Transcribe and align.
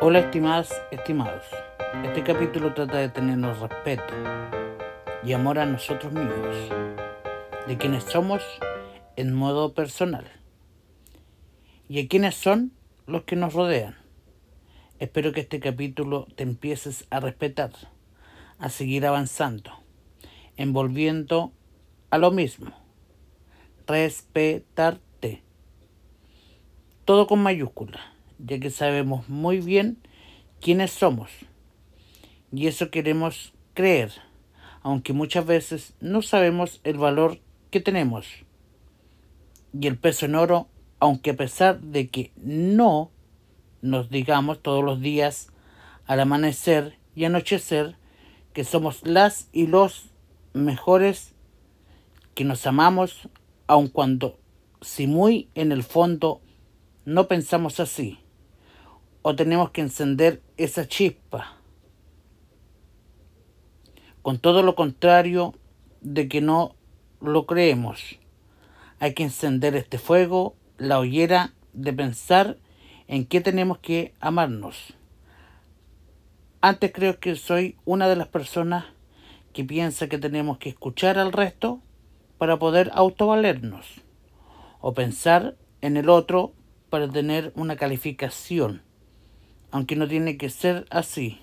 Hola 0.00 0.18
estimadas, 0.18 0.82
estimados. 0.90 1.44
Este 2.04 2.24
capítulo 2.24 2.74
trata 2.74 2.98
de 2.98 3.08
tenernos 3.08 3.60
respeto 3.60 4.12
y 5.22 5.32
amor 5.32 5.60
a 5.60 5.66
nosotros 5.66 6.12
mismos, 6.12 6.56
de 7.68 7.78
quienes 7.78 8.02
somos 8.02 8.42
en 9.14 9.32
modo 9.32 9.72
personal 9.72 10.26
y 11.88 12.04
a 12.04 12.08
quienes 12.08 12.34
son 12.34 12.72
los 13.06 13.22
que 13.22 13.36
nos 13.36 13.54
rodean. 13.54 13.96
Espero 14.98 15.32
que 15.32 15.42
este 15.42 15.60
capítulo 15.60 16.26
te 16.34 16.42
empieces 16.42 17.06
a 17.10 17.20
respetar, 17.20 17.70
a 18.58 18.70
seguir 18.70 19.06
avanzando, 19.06 19.70
envolviendo 20.56 21.52
a 22.10 22.18
lo 22.18 22.32
mismo, 22.32 22.72
respetarte. 23.86 25.44
Todo 27.04 27.28
con 27.28 27.40
mayúscula 27.42 28.13
ya 28.38 28.58
que 28.58 28.70
sabemos 28.70 29.28
muy 29.28 29.60
bien 29.60 29.98
quiénes 30.60 30.92
somos. 30.92 31.30
Y 32.52 32.66
eso 32.66 32.90
queremos 32.90 33.52
creer, 33.74 34.12
aunque 34.82 35.12
muchas 35.12 35.44
veces 35.44 35.94
no 36.00 36.22
sabemos 36.22 36.80
el 36.84 36.98
valor 36.98 37.40
que 37.70 37.80
tenemos. 37.80 38.26
Y 39.78 39.86
el 39.86 39.98
peso 39.98 40.26
en 40.26 40.36
oro, 40.36 40.68
aunque 41.00 41.30
a 41.30 41.36
pesar 41.36 41.80
de 41.80 42.08
que 42.08 42.32
no 42.36 43.10
nos 43.82 44.08
digamos 44.08 44.62
todos 44.62 44.84
los 44.84 45.00
días 45.00 45.48
al 46.06 46.20
amanecer 46.20 46.98
y 47.14 47.24
anochecer 47.24 47.96
que 48.52 48.64
somos 48.64 49.06
las 49.06 49.48
y 49.52 49.66
los 49.66 50.10
mejores, 50.52 51.34
que 52.34 52.44
nos 52.44 52.66
amamos, 52.66 53.28
aun 53.66 53.88
cuando 53.88 54.38
si 54.80 55.06
muy 55.06 55.48
en 55.54 55.72
el 55.72 55.82
fondo 55.82 56.40
no 57.04 57.26
pensamos 57.28 57.80
así 57.80 58.18
o 59.26 59.34
tenemos 59.34 59.70
que 59.70 59.80
encender 59.80 60.42
esa 60.58 60.86
chispa. 60.86 61.56
Con 64.20 64.38
todo 64.38 64.62
lo 64.62 64.74
contrario 64.74 65.54
de 66.02 66.28
que 66.28 66.42
no 66.42 66.76
lo 67.22 67.46
creemos. 67.46 68.18
Hay 68.98 69.14
que 69.14 69.22
encender 69.22 69.76
este 69.76 69.96
fuego, 69.96 70.56
la 70.76 70.98
hoguera 70.98 71.54
de 71.72 71.94
pensar 71.94 72.58
en 73.08 73.24
qué 73.24 73.40
tenemos 73.40 73.78
que 73.78 74.12
amarnos. 74.20 74.92
Antes 76.60 76.92
creo 76.92 77.18
que 77.18 77.34
soy 77.34 77.78
una 77.86 78.08
de 78.08 78.16
las 78.16 78.28
personas 78.28 78.84
que 79.54 79.64
piensa 79.64 80.06
que 80.06 80.18
tenemos 80.18 80.58
que 80.58 80.68
escuchar 80.68 81.18
al 81.18 81.32
resto 81.32 81.80
para 82.36 82.58
poder 82.58 82.90
autovalernos 82.92 84.02
o 84.82 84.92
pensar 84.92 85.56
en 85.80 85.96
el 85.96 86.10
otro 86.10 86.52
para 86.90 87.08
tener 87.08 87.54
una 87.56 87.76
calificación 87.76 88.82
aunque 89.74 89.96
no 89.96 90.06
tiene 90.06 90.36
que 90.36 90.50
ser 90.50 90.86
así. 90.88 91.40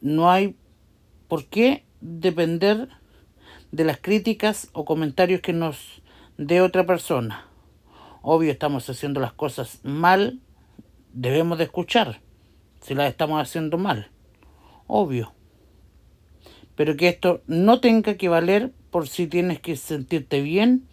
No 0.00 0.30
hay 0.30 0.56
por 1.28 1.44
qué 1.44 1.84
depender 2.00 2.88
de 3.70 3.84
las 3.84 3.98
críticas 3.98 4.70
o 4.72 4.86
comentarios 4.86 5.42
que 5.42 5.52
nos 5.52 6.00
dé 6.38 6.62
otra 6.62 6.86
persona. 6.86 7.46
Obvio 8.22 8.50
estamos 8.50 8.88
haciendo 8.88 9.20
las 9.20 9.34
cosas 9.34 9.80
mal, 9.82 10.40
debemos 11.12 11.58
de 11.58 11.64
escuchar 11.64 12.22
si 12.80 12.94
las 12.94 13.10
estamos 13.10 13.42
haciendo 13.42 13.76
mal. 13.76 14.08
Obvio. 14.86 15.34
Pero 16.76 16.96
que 16.96 17.08
esto 17.08 17.42
no 17.46 17.80
tenga 17.80 18.14
que 18.14 18.30
valer 18.30 18.72
por 18.90 19.06
si 19.06 19.26
tienes 19.26 19.60
que 19.60 19.76
sentirte 19.76 20.40
bien 20.40 20.88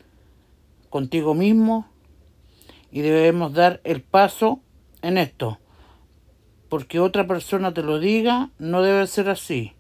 contigo 0.90 1.34
mismo 1.34 1.88
y 2.92 3.00
debemos 3.00 3.54
dar 3.54 3.80
el 3.86 4.02
paso 4.02 4.62
en 5.02 5.18
esto 5.18 5.60
porque 6.72 7.02
otra 7.02 7.28
persona 7.28 7.74
te 7.74 7.84
lo 7.84 8.00
diga, 8.00 8.52
no 8.58 8.82
debe 8.82 9.06
ser 9.06 9.28
así. 9.28 9.74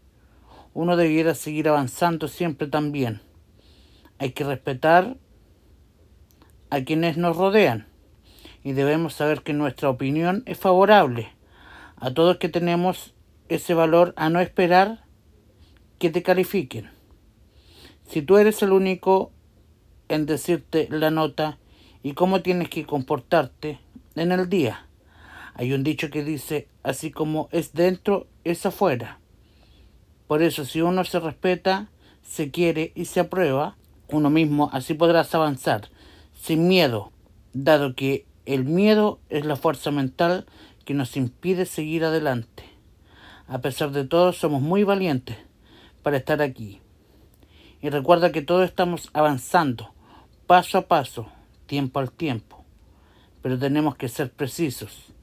Uno 0.73 0.97
debiera 0.97 1.35
seguir 1.35 1.69
avanzando 1.69 2.27
siempre 2.27 2.67
también. 2.67 3.21
Hay 4.17 4.33
que 4.33 4.43
respetar 4.43 5.15
a 6.69 6.81
quienes 6.81 7.15
nos 7.15 7.37
rodean 7.37 7.87
y 8.61 8.73
debemos 8.73 9.13
saber 9.13 9.41
que 9.41 9.53
nuestra 9.53 9.89
opinión 9.89 10.43
es 10.45 10.59
favorable 10.59 11.29
a 11.95 12.13
todos 12.13 12.39
que 12.39 12.49
tenemos 12.49 13.13
ese 13.47 13.73
valor 13.73 14.13
a 14.17 14.29
no 14.29 14.41
esperar 14.41 15.05
que 15.97 16.09
te 16.09 16.23
califiquen. 16.23 16.89
Si 18.05 18.21
tú 18.21 18.35
eres 18.35 18.61
el 18.63 18.73
único 18.73 19.31
en 20.09 20.25
decirte 20.25 20.89
la 20.91 21.09
nota 21.09 21.57
y 22.03 22.15
cómo 22.15 22.41
tienes 22.41 22.67
que 22.67 22.85
comportarte 22.85 23.79
en 24.15 24.33
el 24.33 24.49
día, 24.49 24.87
hay 25.61 25.73
un 25.73 25.83
dicho 25.83 26.09
que 26.09 26.23
dice, 26.23 26.67
así 26.81 27.11
como 27.11 27.47
es 27.51 27.73
dentro, 27.73 28.25
es 28.44 28.66
afuera. 28.66 29.19
Por 30.25 30.41
eso, 30.41 30.66
si 30.66 30.81
uno 30.81 31.03
se 31.03 31.19
respeta, 31.19 31.88
se 32.23 32.49
quiere 32.49 32.91
y 32.95 33.05
se 33.05 33.19
aprueba, 33.19 33.77
uno 34.07 34.31
mismo, 34.31 34.72
así 34.73 34.95
podrás 34.95 35.35
avanzar, 35.35 35.89
sin 36.33 36.67
miedo, 36.67 37.11
dado 37.53 37.94
que 37.94 38.25
el 38.47 38.66
miedo 38.66 39.19
es 39.29 39.45
la 39.45 39.55
fuerza 39.55 39.91
mental 39.91 40.47
que 40.83 40.95
nos 40.95 41.16
impide 41.16 41.67
seguir 41.67 42.05
adelante. 42.05 42.63
A 43.47 43.59
pesar 43.59 43.91
de 43.91 44.03
todo, 44.03 44.33
somos 44.33 44.63
muy 44.63 44.83
valientes 44.83 45.38
para 46.01 46.17
estar 46.17 46.41
aquí. 46.41 46.81
Y 47.83 47.91
recuerda 47.91 48.31
que 48.31 48.41
todos 48.41 48.67
estamos 48.67 49.11
avanzando, 49.13 49.93
paso 50.47 50.79
a 50.79 50.88
paso, 50.88 51.28
tiempo 51.67 51.99
al 51.99 52.11
tiempo. 52.11 52.66
Pero 53.43 53.59
tenemos 53.59 53.95
que 53.95 54.09
ser 54.09 54.31
precisos 54.31 55.13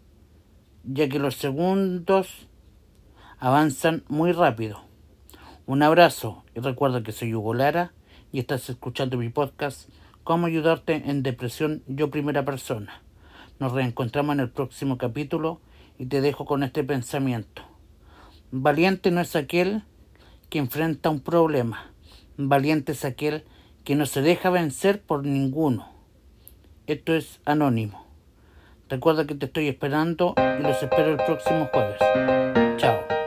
ya 0.85 1.09
que 1.09 1.19
los 1.19 1.37
segundos 1.37 2.49
avanzan 3.39 4.05
muy 4.09 4.33
rápido. 4.33 4.81
Un 5.67 5.83
abrazo 5.83 6.45
y 6.55 6.61
recuerda 6.61 7.03
que 7.03 7.13
soy 7.13 7.35
Hugo 7.35 7.55
Lara 7.55 7.93
y 8.33 8.41
estás 8.41 8.69
escuchando 8.71 9.17
mi 9.17 9.29
podcast 9.29 9.89
Cómo 10.25 10.47
ayudarte 10.47 11.05
en 11.07 11.23
depresión 11.23 11.83
yo 11.87 12.11
primera 12.11 12.45
persona. 12.45 13.01
Nos 13.59 13.73
reencontramos 13.73 14.35
en 14.35 14.41
el 14.41 14.51
próximo 14.51 14.99
capítulo 14.99 15.61
y 15.99 16.07
te 16.07 16.21
dejo 16.21 16.45
con 16.45 16.63
este 16.63 16.85
pensamiento. 16.85 17.63
Valiente 18.51 19.11
no 19.11 19.21
es 19.21 19.37
aquel 19.37 19.85
que 20.51 20.59
enfrenta 20.59 21.11
un 21.11 21.21
problema. 21.21 21.93
Valiente 22.37 22.93
es 22.93 23.05
aquel 23.05 23.45
que 23.85 23.95
no 23.95 24.07
se 24.07 24.23
deja 24.23 24.51
vencer 24.51 25.01
por 25.03 25.25
ninguno. 25.25 25.89
Esto 26.87 27.15
es 27.15 27.41
anónimo. 27.45 28.08
Recuerda 28.89 29.27
que 29.27 29.35
te 29.35 29.47
estoy 29.47 29.69
esperando 29.69 30.35
y 30.59 30.63
los 30.63 30.83
espero 30.83 31.11
el 31.11 31.17
próximo 31.19 31.69
jueves. 31.73 31.99
Chao. 32.79 33.18